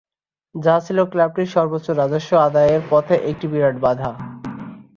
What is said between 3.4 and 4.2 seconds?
বিরাট বাধা।